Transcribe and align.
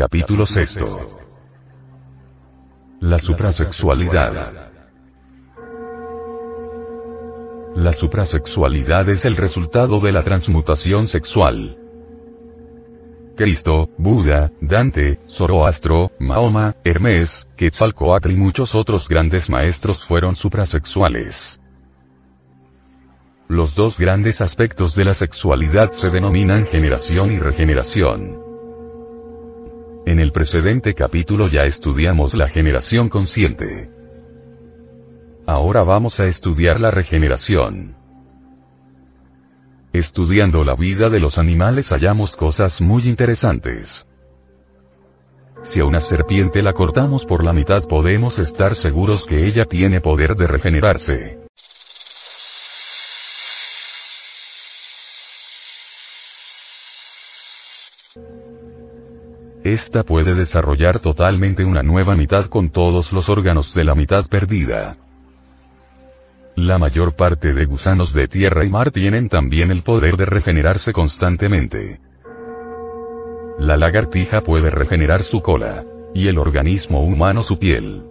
Capítulo 0.00 0.46
sexto. 0.46 0.86
La 3.00 3.18
suprasexualidad. 3.18 4.72
La 7.74 7.92
suprasexualidad 7.92 9.10
es 9.10 9.26
el 9.26 9.36
resultado 9.36 10.00
de 10.00 10.12
la 10.12 10.22
transmutación 10.22 11.06
sexual. 11.06 11.76
Cristo, 13.36 13.90
Buda, 13.98 14.50
Dante, 14.62 15.20
Zoroastro, 15.28 16.12
Mahoma, 16.18 16.76
Hermes, 16.82 17.46
Quetzalcoatl 17.58 18.30
y 18.30 18.36
muchos 18.36 18.74
otros 18.74 19.06
grandes 19.06 19.50
maestros 19.50 20.02
fueron 20.02 20.34
suprasexuales. 20.34 21.60
Los 23.48 23.74
dos 23.74 23.98
grandes 23.98 24.40
aspectos 24.40 24.94
de 24.94 25.04
la 25.04 25.12
sexualidad 25.12 25.90
se 25.90 26.08
denominan 26.08 26.64
generación 26.68 27.32
y 27.32 27.38
regeneración. 27.38 28.49
En 30.06 30.18
el 30.18 30.32
precedente 30.32 30.94
capítulo 30.94 31.48
ya 31.48 31.62
estudiamos 31.62 32.34
la 32.34 32.48
generación 32.48 33.08
consciente. 33.08 33.90
Ahora 35.46 35.82
vamos 35.82 36.20
a 36.20 36.26
estudiar 36.26 36.80
la 36.80 36.90
regeneración. 36.90 37.96
Estudiando 39.92 40.64
la 40.64 40.74
vida 40.74 41.08
de 41.08 41.20
los 41.20 41.38
animales 41.38 41.90
hallamos 41.90 42.36
cosas 42.36 42.80
muy 42.80 43.08
interesantes. 43.08 44.06
Si 45.62 45.80
a 45.80 45.84
una 45.84 46.00
serpiente 46.00 46.62
la 46.62 46.72
cortamos 46.72 47.26
por 47.26 47.44
la 47.44 47.52
mitad 47.52 47.82
podemos 47.86 48.38
estar 48.38 48.74
seguros 48.74 49.26
que 49.26 49.46
ella 49.46 49.64
tiene 49.64 50.00
poder 50.00 50.34
de 50.34 50.46
regenerarse. 50.46 51.40
Esta 59.64 60.04
puede 60.04 60.34
desarrollar 60.34 61.00
totalmente 61.00 61.64
una 61.64 61.82
nueva 61.82 62.16
mitad 62.16 62.46
con 62.46 62.70
todos 62.70 63.12
los 63.12 63.28
órganos 63.28 63.74
de 63.74 63.84
la 63.84 63.94
mitad 63.94 64.26
perdida. 64.26 64.96
La 66.56 66.78
mayor 66.78 67.14
parte 67.14 67.52
de 67.52 67.66
gusanos 67.66 68.12
de 68.14 68.26
tierra 68.26 68.64
y 68.64 68.70
mar 68.70 68.90
tienen 68.90 69.28
también 69.28 69.70
el 69.70 69.82
poder 69.82 70.16
de 70.16 70.24
regenerarse 70.24 70.92
constantemente. 70.92 72.00
La 73.58 73.76
lagartija 73.76 74.40
puede 74.40 74.70
regenerar 74.70 75.22
su 75.22 75.42
cola, 75.42 75.84
y 76.14 76.28
el 76.28 76.38
organismo 76.38 77.04
humano 77.04 77.42
su 77.42 77.58
piel. 77.58 78.02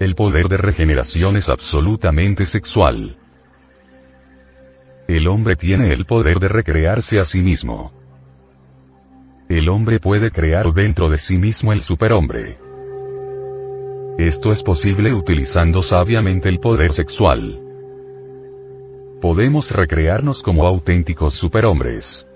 El 0.00 0.16
poder 0.16 0.48
de 0.48 0.56
regeneración 0.56 1.36
es 1.36 1.48
absolutamente 1.48 2.44
sexual. 2.44 3.16
El 5.06 5.28
hombre 5.28 5.54
tiene 5.54 5.92
el 5.92 6.04
poder 6.04 6.40
de 6.40 6.48
recrearse 6.48 7.20
a 7.20 7.24
sí 7.24 7.40
mismo. 7.40 8.03
El 9.48 9.68
hombre 9.68 10.00
puede 10.00 10.30
crear 10.30 10.72
dentro 10.72 11.10
de 11.10 11.18
sí 11.18 11.36
mismo 11.36 11.72
el 11.72 11.82
superhombre. 11.82 12.56
Esto 14.18 14.50
es 14.52 14.62
posible 14.62 15.12
utilizando 15.12 15.82
sabiamente 15.82 16.48
el 16.48 16.60
poder 16.60 16.92
sexual. 16.92 17.60
Podemos 19.20 19.70
recrearnos 19.70 20.42
como 20.42 20.66
auténticos 20.66 21.34
superhombres. 21.34 22.26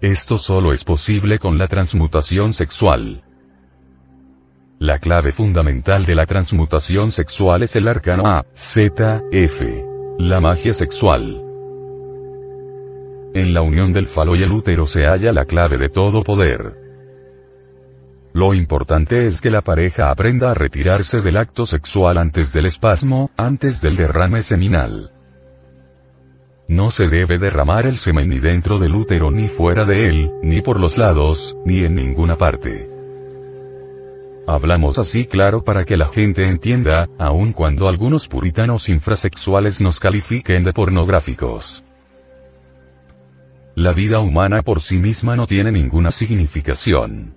Esto 0.00 0.36
solo 0.36 0.72
es 0.72 0.82
posible 0.82 1.38
con 1.38 1.58
la 1.58 1.68
transmutación 1.68 2.52
sexual. 2.54 3.22
La 4.80 4.98
clave 4.98 5.30
fundamental 5.30 6.04
de 6.04 6.16
la 6.16 6.26
transmutación 6.26 7.12
sexual 7.12 7.62
es 7.62 7.76
el 7.76 7.86
arcano 7.86 8.26
A, 8.26 8.44
Z, 8.52 9.22
F. 9.30 9.84
La 10.18 10.40
magia 10.40 10.74
sexual. 10.74 11.51
En 13.34 13.54
la 13.54 13.62
unión 13.62 13.92
del 13.92 14.08
falo 14.08 14.36
y 14.36 14.42
el 14.42 14.52
útero 14.52 14.84
se 14.84 15.06
halla 15.06 15.32
la 15.32 15.46
clave 15.46 15.78
de 15.78 15.88
todo 15.88 16.22
poder. 16.22 16.74
Lo 18.34 18.52
importante 18.52 19.26
es 19.26 19.40
que 19.40 19.50
la 19.50 19.62
pareja 19.62 20.10
aprenda 20.10 20.50
a 20.50 20.54
retirarse 20.54 21.20
del 21.20 21.38
acto 21.38 21.64
sexual 21.64 22.18
antes 22.18 22.52
del 22.52 22.66
espasmo, 22.66 23.30
antes 23.36 23.80
del 23.80 23.96
derrame 23.96 24.42
seminal. 24.42 25.12
No 26.68 26.90
se 26.90 27.08
debe 27.08 27.38
derramar 27.38 27.86
el 27.86 27.96
semen 27.96 28.28
ni 28.28 28.38
dentro 28.38 28.78
del 28.78 28.94
útero 28.94 29.30
ni 29.30 29.48
fuera 29.48 29.84
de 29.84 30.08
él, 30.08 30.30
ni 30.42 30.62
por 30.62 30.78
los 30.80 30.96
lados, 30.96 31.56
ni 31.64 31.84
en 31.84 31.94
ninguna 31.94 32.36
parte. 32.36 32.88
Hablamos 34.46 34.98
así 34.98 35.26
claro 35.26 35.62
para 35.62 35.84
que 35.84 35.96
la 35.96 36.08
gente 36.08 36.44
entienda, 36.46 37.08
aun 37.18 37.52
cuando 37.52 37.88
algunos 37.88 38.28
puritanos 38.28 38.88
infrasexuales 38.88 39.80
nos 39.80 40.00
califiquen 40.00 40.64
de 40.64 40.72
pornográficos. 40.72 41.84
La 43.74 43.92
vida 43.92 44.20
humana 44.20 44.60
por 44.60 44.80
sí 44.80 44.98
misma 44.98 45.34
no 45.34 45.46
tiene 45.46 45.72
ninguna 45.72 46.10
significación. 46.10 47.34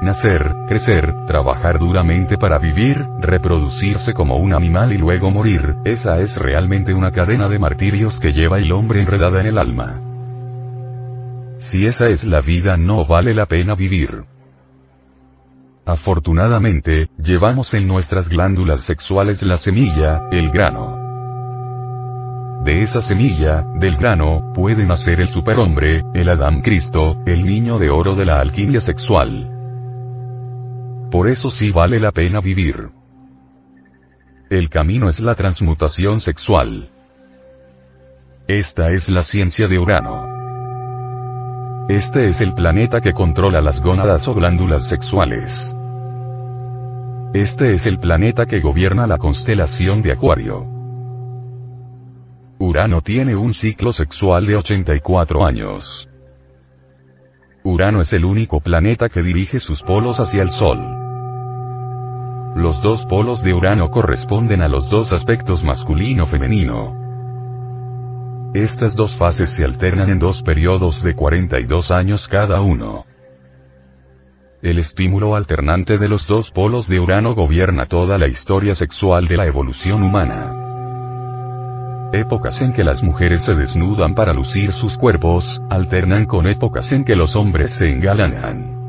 Nacer, 0.00 0.54
crecer, 0.66 1.26
trabajar 1.26 1.78
duramente 1.78 2.38
para 2.38 2.58
vivir, 2.58 3.06
reproducirse 3.20 4.14
como 4.14 4.38
un 4.38 4.54
animal 4.54 4.94
y 4.94 4.96
luego 4.98 5.30
morir, 5.30 5.76
esa 5.84 6.18
es 6.20 6.38
realmente 6.38 6.94
una 6.94 7.10
cadena 7.10 7.48
de 7.48 7.58
martirios 7.58 8.18
que 8.18 8.32
lleva 8.32 8.58
el 8.58 8.72
hombre 8.72 9.00
enredada 9.00 9.40
en 9.40 9.46
el 9.48 9.58
alma. 9.58 10.00
Si 11.58 11.84
esa 11.84 12.08
es 12.08 12.24
la 12.24 12.40
vida 12.40 12.78
no 12.78 13.04
vale 13.04 13.34
la 13.34 13.44
pena 13.44 13.74
vivir. 13.74 14.24
Afortunadamente, 15.84 17.10
llevamos 17.22 17.74
en 17.74 17.86
nuestras 17.86 18.30
glándulas 18.30 18.80
sexuales 18.80 19.42
la 19.42 19.58
semilla, 19.58 20.22
el 20.32 20.50
grano. 20.50 20.89
De 22.64 22.82
esa 22.82 23.00
semilla, 23.00 23.64
del 23.76 23.96
grano, 23.96 24.52
puede 24.54 24.84
nacer 24.84 25.18
el 25.20 25.28
superhombre, 25.28 26.04
el 26.12 26.28
Adán 26.28 26.60
Cristo, 26.60 27.16
el 27.24 27.42
niño 27.42 27.78
de 27.78 27.88
oro 27.88 28.14
de 28.14 28.26
la 28.26 28.38
alquimia 28.38 28.82
sexual. 28.82 29.48
Por 31.10 31.28
eso 31.28 31.50
sí 31.50 31.70
vale 31.70 31.98
la 31.98 32.12
pena 32.12 32.42
vivir. 32.42 32.90
El 34.50 34.68
camino 34.68 35.08
es 35.08 35.20
la 35.20 35.34
transmutación 35.34 36.20
sexual. 36.20 36.90
Esta 38.46 38.90
es 38.90 39.08
la 39.08 39.22
ciencia 39.22 39.66
de 39.66 39.78
Urano. 39.78 40.28
Este 41.88 42.28
es 42.28 42.42
el 42.42 42.52
planeta 42.52 43.00
que 43.00 43.14
controla 43.14 43.62
las 43.62 43.80
gónadas 43.80 44.28
o 44.28 44.34
glándulas 44.34 44.86
sexuales. 44.86 45.74
Este 47.32 47.72
es 47.72 47.86
el 47.86 47.98
planeta 47.98 48.44
que 48.44 48.60
gobierna 48.60 49.06
la 49.06 49.16
constelación 49.16 50.02
de 50.02 50.12
Acuario. 50.12 50.79
Urano 52.62 53.00
tiene 53.00 53.34
un 53.34 53.54
ciclo 53.54 53.90
sexual 53.90 54.46
de 54.46 54.56
84 54.56 55.46
años. 55.46 56.06
Urano 57.64 58.02
es 58.02 58.12
el 58.12 58.26
único 58.26 58.60
planeta 58.60 59.08
que 59.08 59.22
dirige 59.22 59.60
sus 59.60 59.82
polos 59.82 60.20
hacia 60.20 60.42
el 60.42 60.50
Sol. 60.50 60.78
Los 62.56 62.82
dos 62.82 63.06
polos 63.06 63.42
de 63.42 63.54
Urano 63.54 63.88
corresponden 63.88 64.60
a 64.60 64.68
los 64.68 64.90
dos 64.90 65.14
aspectos 65.14 65.64
masculino-femenino. 65.64 66.92
Estas 68.52 68.94
dos 68.94 69.16
fases 69.16 69.48
se 69.48 69.64
alternan 69.64 70.10
en 70.10 70.18
dos 70.18 70.42
periodos 70.42 71.02
de 71.02 71.16
42 71.16 71.90
años 71.90 72.28
cada 72.28 72.60
uno. 72.60 73.06
El 74.60 74.78
estímulo 74.78 75.34
alternante 75.34 75.96
de 75.96 76.08
los 76.08 76.26
dos 76.26 76.50
polos 76.50 76.88
de 76.88 77.00
Urano 77.00 77.34
gobierna 77.34 77.86
toda 77.86 78.18
la 78.18 78.28
historia 78.28 78.74
sexual 78.74 79.28
de 79.28 79.38
la 79.38 79.46
evolución 79.46 80.02
humana. 80.02 80.59
Épocas 82.12 82.60
en 82.60 82.72
que 82.72 82.82
las 82.82 83.04
mujeres 83.04 83.42
se 83.42 83.54
desnudan 83.54 84.14
para 84.14 84.32
lucir 84.32 84.72
sus 84.72 84.96
cuerpos, 84.96 85.62
alternan 85.70 86.26
con 86.26 86.48
épocas 86.48 86.90
en 86.92 87.04
que 87.04 87.14
los 87.14 87.36
hombres 87.36 87.70
se 87.70 87.88
engalanan. 87.88 88.80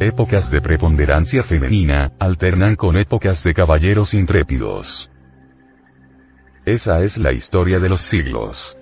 Épocas 0.00 0.50
de 0.50 0.62
preponderancia 0.62 1.42
femenina, 1.42 2.12
alternan 2.18 2.76
con 2.76 2.96
épocas 2.96 3.44
de 3.44 3.52
caballeros 3.52 4.14
intrépidos. 4.14 5.10
Esa 6.64 7.02
es 7.02 7.18
la 7.18 7.32
historia 7.32 7.78
de 7.78 7.90
los 7.90 8.00
siglos. 8.00 8.76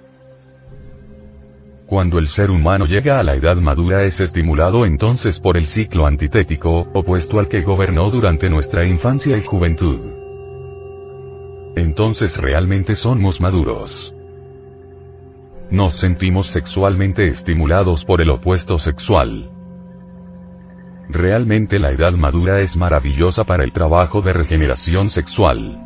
Cuando 1.87 2.19
el 2.19 2.29
ser 2.29 2.53
humano 2.53 2.87
llega 2.87 3.19
a 3.19 3.25
la 3.25 3.35
edad 3.35 3.57
madura 3.57 4.05
es 4.05 4.21
estimulado 4.21 4.87
entonces 4.87 5.41
por 5.41 5.57
el 5.57 5.67
ciclo 5.67 6.07
antitético, 6.07 6.89
opuesto 6.95 7.41
al 7.41 7.49
que 7.49 7.63
gobernó 7.63 8.09
durante 8.11 8.49
nuestra 8.49 8.85
infancia 8.85 9.37
y 9.37 9.43
juventud. 9.43 10.24
Entonces 11.77 12.39
realmente 12.39 12.95
somos 12.95 13.41
maduros. 13.41 14.15
Nos 15.71 15.95
sentimos 15.95 16.47
sexualmente 16.47 17.27
estimulados 17.27 18.05
por 18.05 18.21
el 18.21 18.31
opuesto 18.31 18.79
sexual. 18.79 19.51
Realmente 21.09 21.79
la 21.79 21.91
edad 21.91 22.13
madura 22.13 22.61
es 22.61 22.77
maravillosa 22.77 23.45
para 23.45 23.65
el 23.65 23.73
trabajo 23.73 24.23
de 24.23 24.33
regeneración 24.33 25.11
sexual. 25.11 25.81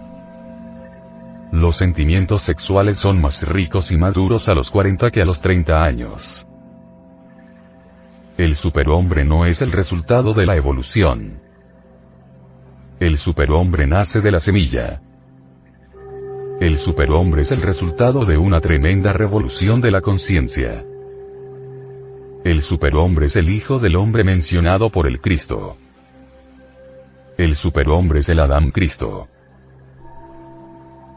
Los 1.53 1.77
sentimientos 1.77 2.43
sexuales 2.43 2.99
son 2.99 3.21
más 3.21 3.49
ricos 3.49 3.91
y 3.91 3.97
maduros 3.97 4.49
a 4.49 4.55
los 4.55 4.71
40 4.71 5.11
que 5.11 5.23
a 5.23 5.25
los 5.25 5.41
30 5.41 5.83
años. 5.83 6.47
El 8.37 8.55
superhombre 8.55 9.25
no 9.25 9.47
es 9.47 9.63
el 9.63 9.73
resultado 9.73 10.35
de 10.35 10.45
la 10.45 10.57
evolución. 10.57 11.41
El 13.01 13.17
superhombre 13.17 13.87
nace 13.87 14.21
de 14.21 14.31
la 14.31 14.41
semilla. 14.41 15.01
El 16.61 16.77
superhombre 16.79 17.43
es 17.43 17.53
el 17.53 17.63
resultado 17.63 18.25
de 18.25 18.37
una 18.37 18.61
tremenda 18.61 19.13
revolución 19.13 19.81
de 19.81 19.93
la 19.93 20.01
conciencia. 20.01 20.85
El 22.43 22.63
superhombre 22.63 23.27
es 23.27 23.37
el 23.37 23.49
hijo 23.49 23.79
del 23.79 23.95
hombre 23.95 24.25
mencionado 24.25 24.91
por 24.91 25.07
el 25.07 25.21
Cristo. 25.21 25.77
El 27.37 27.55
superhombre 27.55 28.21
es 28.21 28.29
el 28.29 28.41
Adán 28.41 28.73
Cristo. 28.73 29.29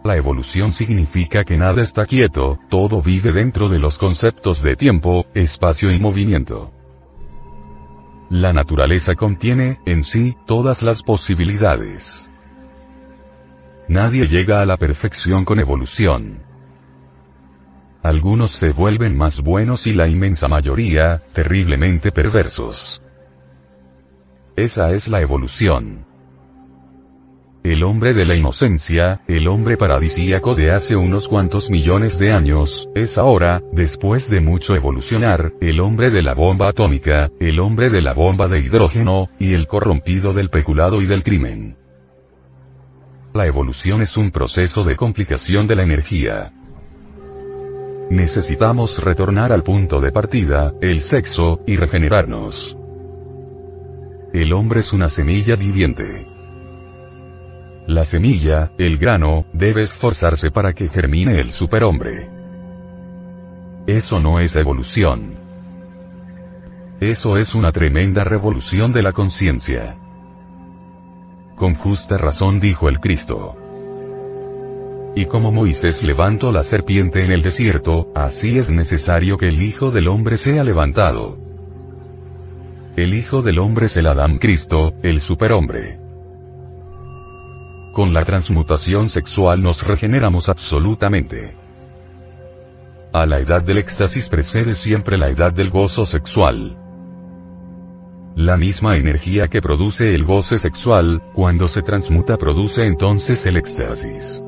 La 0.04 0.16
evolución 0.16 0.72
significa 0.72 1.44
que 1.44 1.58
nada 1.58 1.82
está 1.82 2.06
quieto, 2.06 2.60
todo 2.70 3.02
vive 3.02 3.32
dentro 3.32 3.68
de 3.68 3.80
los 3.80 3.98
conceptos 3.98 4.62
de 4.62 4.76
tiempo, 4.76 5.26
espacio 5.34 5.90
y 5.90 5.98
movimiento. 5.98 6.72
La 8.30 8.54
naturaleza 8.54 9.16
contiene, 9.16 9.80
en 9.88 10.04
sí, 10.04 10.36
todas 10.46 10.84
las 10.84 11.02
posibilidades. 11.02 12.31
Nadie 13.92 14.26
llega 14.26 14.62
a 14.62 14.66
la 14.66 14.78
perfección 14.78 15.44
con 15.44 15.60
evolución. 15.60 16.40
Algunos 18.02 18.52
se 18.52 18.72
vuelven 18.72 19.18
más 19.18 19.42
buenos 19.42 19.86
y 19.86 19.92
la 19.92 20.08
inmensa 20.08 20.48
mayoría, 20.48 21.24
terriblemente 21.34 22.14
perversos. 22.14 23.02
Esa 24.56 24.92
es 24.94 25.10
la 25.10 25.20
evolución. 25.20 26.06
El 27.66 27.84
hombre 27.84 28.14
de 28.14 28.26
la 28.26 28.38
inocencia, 28.38 29.24
el 29.28 29.50
hombre 29.50 29.76
paradisíaco 29.76 30.56
de 30.56 30.72
hace 30.72 30.96
unos 30.96 31.28
cuantos 31.28 31.70
millones 31.70 32.18
de 32.18 32.32
años, 32.32 32.88
es 32.96 33.18
ahora, 33.18 33.62
después 33.74 34.30
de 34.30 34.40
mucho 34.40 34.74
evolucionar, 34.74 35.52
el 35.60 35.82
hombre 35.82 36.12
de 36.12 36.22
la 36.22 36.34
bomba 36.34 36.70
atómica, 36.70 37.30
el 37.42 37.60
hombre 37.60 37.90
de 37.90 38.02
la 38.02 38.14
bomba 38.14 38.48
de 38.48 38.60
hidrógeno, 38.60 39.28
y 39.38 39.54
el 39.54 39.68
corrompido 39.68 40.32
del 40.32 40.50
peculado 40.50 41.02
y 41.02 41.08
del 41.08 41.24
crimen. 41.24 41.81
La 43.34 43.46
evolución 43.46 44.02
es 44.02 44.18
un 44.18 44.30
proceso 44.30 44.84
de 44.84 44.98
complicación 44.98 45.66
de 45.66 45.78
la 45.78 45.84
energía. 45.84 46.52
Necesitamos 48.10 49.02
retornar 49.02 49.54
al 49.54 49.64
punto 49.64 50.02
de 50.02 50.12
partida, 50.12 50.74
el 50.82 51.02
sexo, 51.02 51.62
y 51.66 51.78
regenerarnos. 51.78 52.78
El 54.34 54.52
hombre 54.52 54.82
es 54.82 54.92
una 54.92 55.08
semilla 55.08 55.56
viviente. 55.56 56.28
La 57.88 58.04
semilla, 58.04 58.74
el 58.78 58.98
grano, 58.98 59.46
debe 59.54 59.84
esforzarse 59.84 60.52
para 60.52 60.74
que 60.74 60.90
germine 60.90 61.40
el 61.40 61.54
superhombre. 61.54 62.30
Eso 63.88 64.20
no 64.20 64.42
es 64.42 64.58
evolución. 64.58 65.36
Eso 67.00 67.38
es 67.38 67.56
una 67.56 67.72
tremenda 67.72 68.26
revolución 68.26 68.92
de 68.92 69.04
la 69.04 69.14
conciencia. 69.14 70.01
Con 71.62 71.76
justa 71.76 72.18
razón 72.18 72.60
dijo 72.60 72.90
el 72.90 73.00
Cristo. 73.00 73.56
Y 75.16 75.26
como 75.26 75.52
Moisés 75.52 76.02
levantó 76.02 76.52
la 76.52 76.64
serpiente 76.64 77.24
en 77.24 77.32
el 77.32 77.44
desierto, 77.44 78.08
así 78.16 78.58
es 78.58 78.72
necesario 78.72 79.38
que 79.38 79.50
el 79.50 79.62
Hijo 79.62 79.92
del 79.92 80.08
Hombre 80.08 80.38
sea 80.38 80.64
levantado. 80.64 81.38
El 82.96 83.14
Hijo 83.14 83.44
del 83.44 83.60
Hombre 83.60 83.86
es 83.86 83.96
el 83.96 84.08
Adán 84.08 84.40
Cristo, 84.40 84.94
el 85.04 85.22
superhombre. 85.22 86.00
Con 87.94 88.12
la 88.12 88.26
transmutación 88.26 89.10
sexual 89.10 89.62
nos 89.62 89.84
regeneramos 89.84 90.50
absolutamente. 90.50 91.54
A 93.14 93.28
la 93.28 93.38
edad 93.38 93.62
del 93.62 93.78
éxtasis 93.78 94.30
precede 94.30 94.74
siempre 94.74 95.16
la 95.16 95.30
edad 95.30 95.54
del 95.54 95.70
gozo 95.70 96.08
sexual. 96.08 96.81
La 98.36 98.56
misma 98.56 98.96
energía 98.96 99.50
que 99.50 99.62
produce 99.62 100.16
el 100.16 100.24
goce 100.24 100.58
sexual, 100.58 101.22
cuando 101.34 101.68
se 101.68 101.82
transmuta 101.82 102.38
produce 102.38 102.86
entonces 102.86 103.46
el 103.46 103.58
éxtasis. 103.58 104.42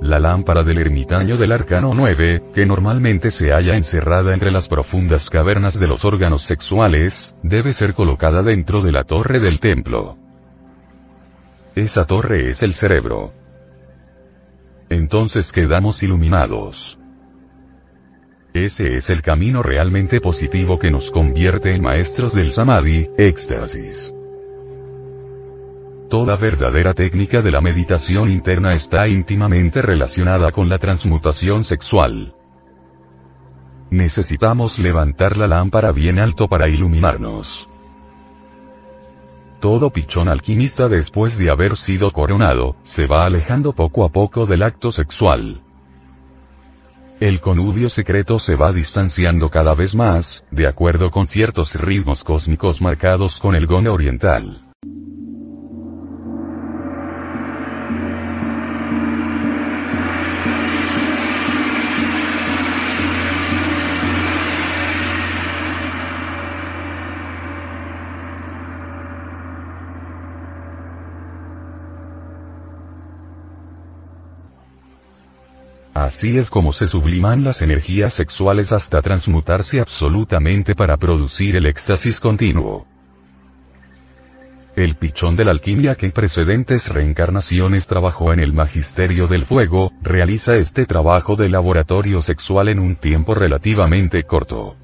La 0.00 0.20
lámpara 0.20 0.62
del 0.62 0.78
ermitaño 0.78 1.36
del 1.36 1.50
arcano 1.50 1.92
9, 1.94 2.50
que 2.54 2.66
normalmente 2.66 3.32
se 3.32 3.50
halla 3.50 3.74
encerrada 3.74 4.32
entre 4.32 4.52
las 4.52 4.68
profundas 4.68 5.28
cavernas 5.28 5.80
de 5.80 5.88
los 5.88 6.04
órganos 6.04 6.42
sexuales, 6.42 7.34
debe 7.42 7.72
ser 7.72 7.94
colocada 7.94 8.42
dentro 8.42 8.80
de 8.80 8.92
la 8.92 9.02
torre 9.02 9.40
del 9.40 9.58
templo. 9.58 10.16
Esa 11.74 12.04
torre 12.06 12.48
es 12.48 12.62
el 12.62 12.74
cerebro. 12.74 13.32
Entonces 14.88 15.50
quedamos 15.50 16.00
iluminados. 16.04 16.96
Ese 18.64 18.96
es 18.96 19.08
el 19.08 19.22
camino 19.22 19.62
realmente 19.62 20.20
positivo 20.20 20.80
que 20.80 20.90
nos 20.90 21.12
convierte 21.12 21.76
en 21.76 21.80
maestros 21.80 22.34
del 22.34 22.50
samadhi, 22.50 23.08
éxtasis. 23.16 24.12
Toda 26.10 26.36
verdadera 26.36 26.92
técnica 26.92 27.40
de 27.40 27.52
la 27.52 27.60
meditación 27.60 28.30
interna 28.30 28.74
está 28.74 29.06
íntimamente 29.06 29.80
relacionada 29.80 30.50
con 30.50 30.68
la 30.68 30.78
transmutación 30.78 31.62
sexual. 31.62 32.34
Necesitamos 33.90 34.80
levantar 34.80 35.36
la 35.36 35.46
lámpara 35.46 35.92
bien 35.92 36.18
alto 36.18 36.48
para 36.48 36.68
iluminarnos. 36.68 37.68
Todo 39.60 39.90
pichón 39.90 40.28
alquimista 40.28 40.88
después 40.88 41.38
de 41.38 41.48
haber 41.52 41.76
sido 41.76 42.10
coronado, 42.10 42.74
se 42.82 43.06
va 43.06 43.24
alejando 43.24 43.72
poco 43.72 44.04
a 44.04 44.08
poco 44.08 44.46
del 44.46 44.64
acto 44.64 44.90
sexual. 44.90 45.62
El 47.20 47.40
conubio 47.40 47.88
secreto 47.88 48.38
se 48.38 48.54
va 48.54 48.72
distanciando 48.72 49.50
cada 49.50 49.74
vez 49.74 49.96
más, 49.96 50.44
de 50.52 50.68
acuerdo 50.68 51.10
con 51.10 51.26
ciertos 51.26 51.74
ritmos 51.74 52.22
cósmicos 52.22 52.80
marcados 52.80 53.40
con 53.40 53.56
el 53.56 53.66
gone 53.66 53.90
oriental. 53.90 54.67
Así 76.18 76.36
es 76.36 76.50
como 76.50 76.72
se 76.72 76.88
subliman 76.88 77.44
las 77.44 77.62
energías 77.62 78.12
sexuales 78.12 78.72
hasta 78.72 79.00
transmutarse 79.02 79.78
absolutamente 79.78 80.74
para 80.74 80.96
producir 80.96 81.54
el 81.54 81.64
éxtasis 81.64 82.18
continuo. 82.18 82.88
El 84.74 84.96
pichón 84.96 85.36
de 85.36 85.44
la 85.44 85.52
alquimia 85.52 85.94
que 85.94 86.06
en 86.06 86.12
precedentes 86.12 86.88
reencarnaciones 86.88 87.86
trabajó 87.86 88.32
en 88.32 88.40
el 88.40 88.52
magisterio 88.52 89.28
del 89.28 89.46
fuego, 89.46 89.92
realiza 90.02 90.56
este 90.56 90.86
trabajo 90.86 91.36
de 91.36 91.50
laboratorio 91.50 92.20
sexual 92.20 92.68
en 92.68 92.80
un 92.80 92.96
tiempo 92.96 93.36
relativamente 93.36 94.24
corto. 94.24 94.74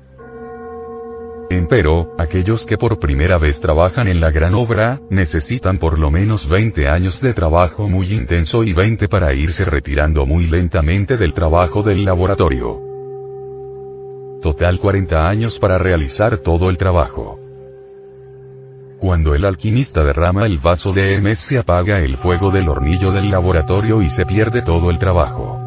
Empero, 1.54 2.12
aquellos 2.18 2.66
que 2.66 2.76
por 2.76 2.98
primera 2.98 3.38
vez 3.38 3.60
trabajan 3.60 4.08
en 4.08 4.20
la 4.20 4.32
gran 4.32 4.54
obra, 4.54 5.00
necesitan 5.08 5.78
por 5.78 6.00
lo 6.00 6.10
menos 6.10 6.48
20 6.48 6.88
años 6.88 7.20
de 7.20 7.32
trabajo 7.32 7.88
muy 7.88 8.12
intenso 8.12 8.64
y 8.64 8.72
20 8.72 9.08
para 9.08 9.32
irse 9.34 9.64
retirando 9.64 10.26
muy 10.26 10.48
lentamente 10.48 11.16
del 11.16 11.32
trabajo 11.32 11.84
del 11.84 12.04
laboratorio. 12.04 12.80
Total 14.42 14.80
40 14.80 15.28
años 15.28 15.60
para 15.60 15.78
realizar 15.78 16.38
todo 16.38 16.70
el 16.70 16.76
trabajo. 16.76 17.38
Cuando 18.98 19.36
el 19.36 19.44
alquimista 19.44 20.02
derrama 20.02 20.46
el 20.46 20.58
vaso 20.58 20.92
de 20.92 21.14
Hermes 21.14 21.38
se 21.38 21.58
apaga 21.58 21.98
el 21.98 22.16
fuego 22.16 22.50
del 22.50 22.68
hornillo 22.68 23.12
del 23.12 23.30
laboratorio 23.30 24.02
y 24.02 24.08
se 24.08 24.26
pierde 24.26 24.62
todo 24.62 24.90
el 24.90 24.98
trabajo. 24.98 25.63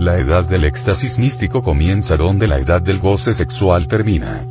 La 0.00 0.18
edad 0.18 0.46
del 0.46 0.64
éxtasis 0.64 1.18
místico 1.18 1.62
comienza 1.62 2.16
donde 2.16 2.48
la 2.48 2.58
edad 2.58 2.80
del 2.80 3.00
goce 3.00 3.34
sexual 3.34 3.86
termina. 3.86 4.46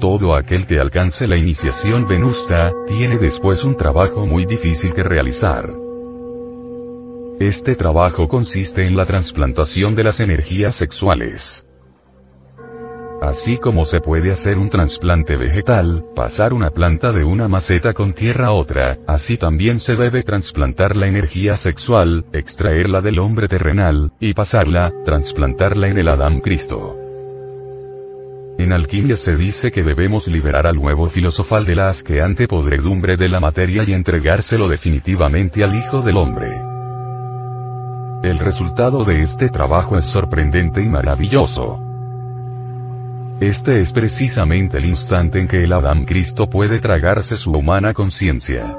Todo 0.00 0.34
aquel 0.34 0.66
que 0.66 0.80
alcance 0.80 1.28
la 1.28 1.36
iniciación 1.36 2.08
venusta, 2.08 2.72
tiene 2.88 3.18
después 3.18 3.62
un 3.62 3.76
trabajo 3.76 4.26
muy 4.26 4.46
difícil 4.46 4.92
que 4.92 5.04
realizar. 5.04 5.72
Este 7.38 7.76
trabajo 7.76 8.26
consiste 8.26 8.84
en 8.84 8.96
la 8.96 9.06
transplantación 9.06 9.94
de 9.94 10.02
las 10.02 10.18
energías 10.18 10.74
sexuales. 10.74 11.64
Así 13.24 13.56
como 13.56 13.86
se 13.86 14.02
puede 14.02 14.32
hacer 14.32 14.58
un 14.58 14.68
trasplante 14.68 15.38
vegetal, 15.38 16.04
pasar 16.14 16.52
una 16.52 16.68
planta 16.68 17.10
de 17.10 17.24
una 17.24 17.48
maceta 17.48 17.94
con 17.94 18.12
tierra 18.12 18.48
a 18.48 18.52
otra, 18.52 18.98
así 19.06 19.38
también 19.38 19.80
se 19.80 19.94
debe 19.94 20.22
trasplantar 20.22 20.94
la 20.94 21.06
energía 21.06 21.56
sexual, 21.56 22.26
extraerla 22.34 23.00
del 23.00 23.18
hombre 23.18 23.48
terrenal, 23.48 24.12
y 24.20 24.34
pasarla, 24.34 24.92
trasplantarla 25.06 25.88
en 25.88 25.96
el 25.96 26.08
Adán 26.08 26.40
Cristo. 26.40 26.98
En 28.58 28.74
alquimia 28.74 29.16
se 29.16 29.34
dice 29.36 29.72
que 29.72 29.82
debemos 29.82 30.28
liberar 30.28 30.66
al 30.66 30.76
nuevo 30.76 31.08
filosofal 31.08 31.64
de 31.64 31.76
la 31.76 31.86
asqueante 31.86 32.46
podredumbre 32.46 33.16
de 33.16 33.30
la 33.30 33.40
materia 33.40 33.84
y 33.86 33.94
entregárselo 33.94 34.68
definitivamente 34.68 35.64
al 35.64 35.74
Hijo 35.74 36.02
del 36.02 36.18
Hombre. 36.18 36.50
El 38.22 38.38
resultado 38.38 39.02
de 39.02 39.22
este 39.22 39.48
trabajo 39.48 39.96
es 39.96 40.04
sorprendente 40.04 40.82
y 40.82 40.90
maravilloso. 40.90 41.93
Este 43.40 43.80
es 43.80 43.92
precisamente 43.92 44.78
el 44.78 44.84
instante 44.84 45.40
en 45.40 45.48
que 45.48 45.64
el 45.64 45.72
Adán 45.72 46.04
Cristo 46.04 46.48
puede 46.48 46.78
tragarse 46.78 47.36
su 47.36 47.50
humana 47.50 47.92
conciencia. 47.92 48.76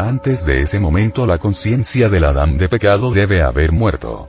Antes 0.00 0.44
de 0.44 0.62
ese 0.62 0.80
momento 0.80 1.24
la 1.24 1.38
conciencia 1.38 2.08
del 2.08 2.24
Adán 2.24 2.58
de 2.58 2.68
pecado 2.68 3.12
debe 3.12 3.42
haber 3.42 3.70
muerto. 3.70 4.28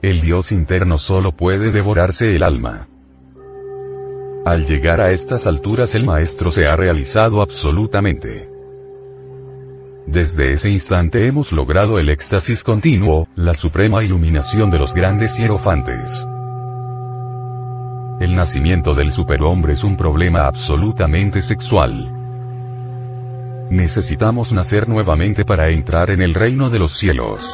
El 0.00 0.22
Dios 0.22 0.52
interno 0.52 0.96
solo 0.96 1.32
puede 1.32 1.70
devorarse 1.70 2.34
el 2.34 2.42
alma. 2.42 2.88
Al 4.46 4.64
llegar 4.64 5.00
a 5.00 5.12
estas 5.12 5.46
alturas 5.46 5.94
el 5.94 6.06
Maestro 6.06 6.50
se 6.50 6.66
ha 6.66 6.76
realizado 6.76 7.42
absolutamente. 7.42 8.48
Desde 10.06 10.54
ese 10.54 10.70
instante 10.70 11.26
hemos 11.28 11.52
logrado 11.52 11.98
el 11.98 12.08
éxtasis 12.08 12.64
continuo, 12.64 13.28
la 13.36 13.54
suprema 13.54 14.02
iluminación 14.02 14.70
de 14.70 14.78
los 14.78 14.94
grandes 14.94 15.36
hierofantes. 15.36 16.10
El 18.22 18.36
nacimiento 18.36 18.94
del 18.94 19.10
superhombre 19.10 19.72
es 19.72 19.82
un 19.82 19.96
problema 19.96 20.46
absolutamente 20.46 21.42
sexual. 21.42 22.08
Necesitamos 23.68 24.52
nacer 24.52 24.88
nuevamente 24.88 25.44
para 25.44 25.70
entrar 25.70 26.08
en 26.12 26.22
el 26.22 26.32
reino 26.32 26.70
de 26.70 26.78
los 26.78 26.92
cielos. 26.96 27.44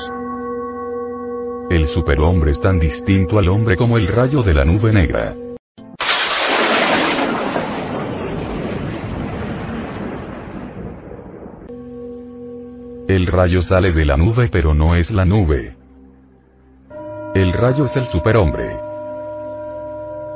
El 1.70 1.87
superhombre 1.87 2.50
es 2.50 2.60
tan 2.60 2.78
distinto 2.78 3.38
al 3.38 3.48
hombre 3.48 3.78
como 3.78 3.96
el 3.96 4.08
rayo 4.08 4.42
de 4.42 4.52
la 4.52 4.66
nube 4.66 4.92
negra. 4.92 5.34
El 13.08 13.26
rayo 13.26 13.62
sale 13.62 13.92
de 13.92 14.04
la 14.04 14.18
nube 14.18 14.50
pero 14.52 14.75
no 14.75 14.96
es 14.96 15.12
la 15.12 15.25
nube. 15.25 15.78
El 17.34 17.54
rayo 17.54 17.87
es 17.87 17.96
el 17.96 18.06
superhombre. 18.06 18.88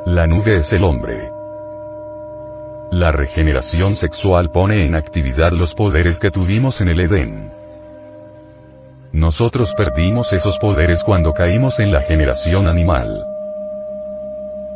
La 0.07 0.27
nube 0.27 0.57
es 0.57 0.73
el 0.73 0.83
hombre. 0.83 1.31
La 2.91 3.13
regeneración 3.13 3.95
sexual 3.95 4.51
pone 4.51 4.85
en 4.85 4.97
actividad 4.97 5.53
los 5.53 5.75
poderes 5.75 6.19
que 6.19 6.33
tuvimos 6.33 6.81
en 6.81 6.89
el 6.89 7.01
Edén. 7.01 7.53
Nosotros 9.13 9.73
perdimos 9.75 10.33
esos 10.33 10.59
poderes 10.59 11.05
cuando 11.05 11.33
caímos 11.33 11.79
en 11.79 11.93
la 11.93 12.01
generación 12.01 12.67
animal. 12.67 13.25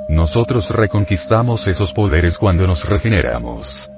Nosotros 0.08 0.70
reconquistamos 0.70 1.66
esos 1.66 1.92
poderes 1.92 2.38
cuando 2.38 2.68
nos 2.68 2.84
regeneramos. 2.84 3.90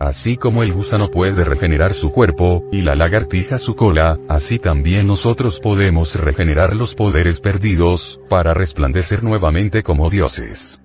Así 0.00 0.36
como 0.36 0.62
el 0.62 0.72
gusano 0.72 1.08
puede 1.08 1.42
regenerar 1.42 1.92
su 1.92 2.10
cuerpo, 2.10 2.64
y 2.70 2.82
la 2.82 2.94
lagartija 2.94 3.58
su 3.58 3.74
cola, 3.74 4.16
así 4.28 4.60
también 4.60 5.08
nosotros 5.08 5.58
podemos 5.58 6.14
regenerar 6.14 6.76
los 6.76 6.94
poderes 6.94 7.40
perdidos, 7.40 8.20
para 8.28 8.54
resplandecer 8.54 9.24
nuevamente 9.24 9.82
como 9.82 10.08
dioses. 10.08 10.80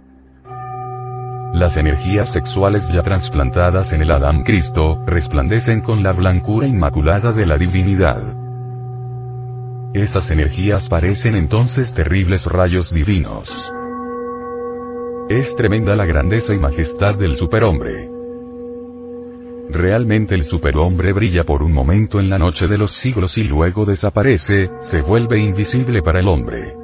Las 1.54 1.78
energías 1.78 2.34
sexuales 2.34 2.92
ya 2.92 3.04
trasplantadas 3.04 3.94
en 3.94 4.02
el 4.02 4.10
Adán 4.10 4.42
Cristo, 4.42 5.04
resplandecen 5.06 5.82
con 5.82 6.02
la 6.02 6.12
blancura 6.12 6.68
inmaculada 6.68 7.32
de 7.32 7.46
la 7.46 7.60
divinidad. 7.60 8.24
Esas 9.94 10.32
energías 10.32 10.90
parecen 10.90 11.36
entonces 11.36 11.94
terribles 11.94 12.46
rayos 12.48 12.92
divinos. 12.92 13.54
Es 15.30 15.56
tremenda 15.56 15.96
la 15.96 16.08
grandeza 16.08 16.56
y 16.56 16.58
majestad 16.58 17.14
del 17.14 17.36
superhombre. 17.36 18.13
Realmente 19.70 20.36
el 20.36 20.44
superhombre 20.44 21.14
brilla 21.14 21.46
por 21.46 21.64
un 21.64 21.72
momento 21.72 22.20
en 22.20 22.30
la 22.30 22.38
noche 22.38 22.68
de 22.68 22.78
los 22.78 22.92
siglos 22.92 23.38
y 23.38 23.44
luego 23.44 23.86
desaparece, 23.86 24.72
se 24.80 25.02
vuelve 25.02 25.40
invisible 25.40 26.02
para 26.02 26.20
el 26.20 26.28
hombre. 26.28 26.76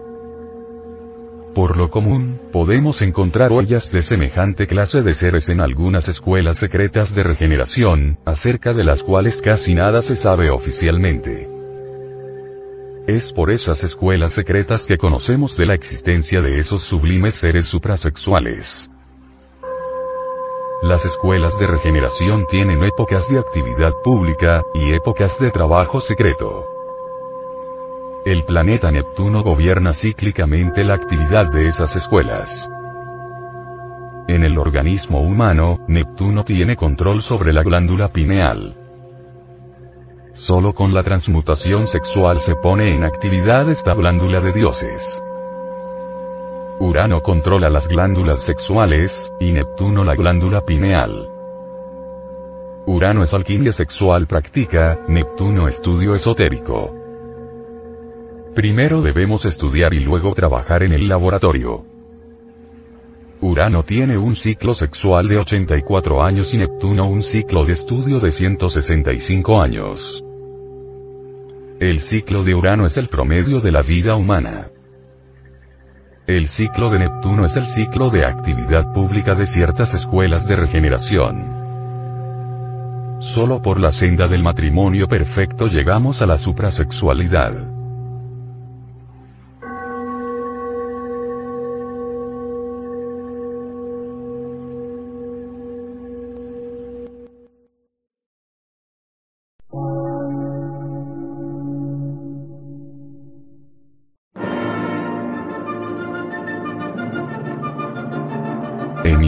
Por 1.53 1.77
lo 1.77 1.89
común, 1.89 2.39
podemos 2.51 3.01
encontrar 3.01 3.51
huellas 3.51 3.91
de 3.91 4.01
semejante 4.01 4.65
clase 4.65 5.01
de 5.01 5.13
seres 5.13 5.49
en 5.49 5.61
algunas 5.61 6.07
escuelas 6.07 6.57
secretas 6.57 7.13
de 7.15 7.23
regeneración, 7.23 8.17
acerca 8.23 8.73
de 8.73 8.83
las 8.83 9.03
cuales 9.03 9.41
casi 9.41 9.73
nada 9.73 10.01
se 10.01 10.15
sabe 10.15 10.51
oficialmente. 10.51 11.49
Es 13.07 13.33
por 13.33 13.49
esas 13.49 13.83
escuelas 13.83 14.33
secretas 14.33 14.85
que 14.85 14.97
conocemos 14.97 15.57
de 15.57 15.65
la 15.65 15.73
existencia 15.73 16.41
de 16.41 16.59
esos 16.59 16.83
sublimes 16.83 17.33
seres 17.33 17.65
suprasexuales. 17.65 18.88
Las 20.81 21.03
escuelas 21.03 21.57
de 21.59 21.67
regeneración 21.67 22.45
tienen 22.45 22.81
épocas 22.83 23.27
de 23.27 23.37
actividad 23.37 23.91
pública, 24.01 24.63
y 24.73 24.93
épocas 24.93 25.37
de 25.37 25.51
trabajo 25.51 25.99
secreto. 25.99 26.65
El 28.25 28.45
planeta 28.45 28.89
Neptuno 28.89 29.43
gobierna 29.43 29.93
cíclicamente 29.93 30.85
la 30.85 30.93
actividad 30.93 31.51
de 31.51 31.67
esas 31.67 31.97
escuelas. 31.97 32.69
En 34.29 34.45
el 34.45 34.57
organismo 34.57 35.19
humano, 35.19 35.83
Neptuno 35.89 36.45
tiene 36.45 36.77
control 36.77 37.21
sobre 37.21 37.51
la 37.51 37.63
glándula 37.63 38.07
pineal. 38.07 38.77
Solo 40.31 40.73
con 40.73 40.93
la 40.93 41.03
transmutación 41.03 41.87
sexual 41.87 42.39
se 42.39 42.55
pone 42.55 42.95
en 42.95 43.03
actividad 43.03 43.69
esta 43.69 43.93
glándula 43.95 44.39
de 44.39 44.53
dioses. 44.53 45.21
Urano 46.79 47.21
controla 47.21 47.69
las 47.69 47.89
glándulas 47.89 48.41
sexuales, 48.41 49.33
y 49.37 49.51
Neptuno 49.51 50.05
la 50.05 50.15
glándula 50.15 50.65
pineal. 50.65 51.27
Urano 52.85 53.21
es 53.21 53.33
alquimia 53.33 53.73
sexual 53.73 54.27
práctica, 54.27 54.97
Neptuno 55.09 55.67
estudio 55.67 56.15
esotérico. 56.15 56.95
Primero 58.55 59.01
debemos 59.01 59.43
estudiar 59.43 59.93
y 59.93 59.99
luego 59.99 60.33
trabajar 60.33 60.83
en 60.83 60.93
el 60.93 61.09
laboratorio. 61.09 61.83
Urano 63.41 63.83
tiene 63.83 64.17
un 64.17 64.35
ciclo 64.35 64.73
sexual 64.73 65.27
de 65.27 65.37
84 65.37 66.23
años 66.23 66.53
y 66.53 66.57
Neptuno 66.59 67.09
un 67.09 67.23
ciclo 67.23 67.65
de 67.65 67.73
estudio 67.73 68.19
de 68.19 68.31
165 68.31 69.61
años. 69.61 70.23
El 71.81 71.99
ciclo 71.99 72.43
de 72.43 72.55
Urano 72.55 72.85
es 72.85 72.95
el 72.95 73.09
promedio 73.09 73.59
de 73.59 73.71
la 73.73 73.81
vida 73.81 74.15
humana. 74.15 74.71
El 76.29 76.47
ciclo 76.47 76.91
de 76.91 76.99
Neptuno 76.99 77.45
es 77.45 77.55
el 77.55 77.65
ciclo 77.65 78.11
de 78.11 78.23
actividad 78.23 78.93
pública 78.93 79.33
de 79.33 79.47
ciertas 79.47 79.95
escuelas 79.95 80.45
de 80.45 80.57
regeneración. 80.57 81.57
Solo 83.19 83.63
por 83.63 83.79
la 83.79 83.91
senda 83.91 84.27
del 84.27 84.43
matrimonio 84.43 85.07
perfecto 85.07 85.65
llegamos 85.65 86.21
a 86.21 86.27
la 86.27 86.37
suprasexualidad. 86.37 87.78